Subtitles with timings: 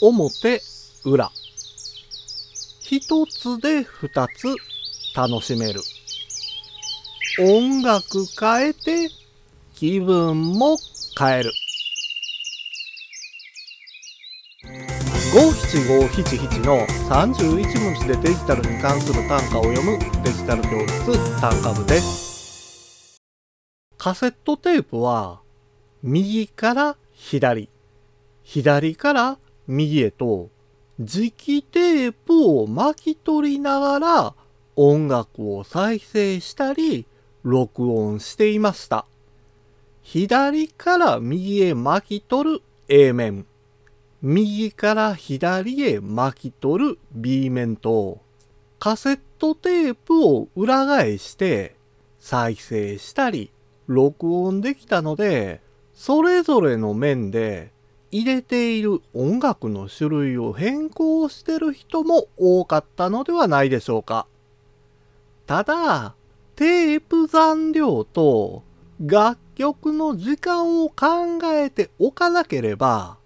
[0.00, 0.60] 表、
[1.04, 1.30] 裏。
[2.80, 4.54] 一つで二つ
[5.16, 5.80] 楽しめる。
[7.40, 9.08] 音楽変えて
[9.74, 10.76] 気分も
[11.18, 11.52] 変える。
[15.34, 23.16] 五七五七七の31文字でデジタルに関する単価を読むデジタル教室単価部です。
[23.96, 25.40] カセットテープは
[26.02, 27.70] 右から左、
[28.42, 30.50] 左から右へと
[31.00, 34.34] 磁気テープを巻き取りながら
[34.76, 37.06] 音楽を再生したり
[37.42, 39.06] 録音していました。
[40.02, 43.46] 左から右へ巻き取る A 面。
[44.22, 48.20] 右から左へ巻き取る B 面と
[48.78, 51.76] カセットテープを裏返して
[52.18, 53.50] 再生したり
[53.86, 55.60] 録音できたので
[55.94, 57.72] それぞれの面で
[58.16, 64.26] 入れている音楽の種類を変更してる人も多かったのではないでしょうか。
[65.46, 66.14] ただ、
[66.54, 68.62] テープ残量と
[69.04, 73.18] 楽曲の時間を考えておかなければ、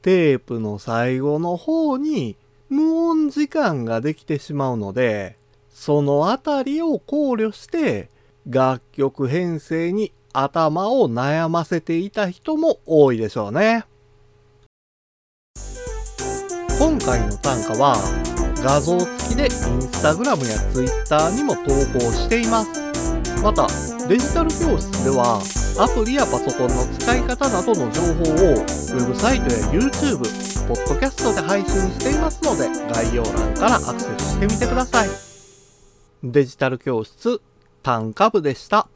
[0.00, 2.36] テープの最後の方に
[2.68, 5.36] 無音時間ができてしまうので、
[5.70, 8.10] そのあたりを考慮して
[8.48, 13.86] 楽曲編成に頭を悩ませていた人も多いでしょうね。
[16.86, 17.96] 今回の単価は
[18.62, 19.50] 画像付きでイン
[19.82, 22.80] スタグラムやツイッターにも投稿しています。
[23.42, 23.66] また、
[24.06, 25.42] デジタル教室では
[25.80, 30.18] アプリやパソコンの使い方などの情報をウェブサイトや YouTube、
[30.68, 35.08] ポッドキャストで配信していますので概要欄からアクセスしてみてください。
[36.22, 37.40] デジタル教室
[37.82, 38.86] 単価部でした。